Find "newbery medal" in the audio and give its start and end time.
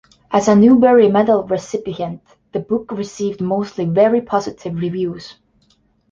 0.55-1.43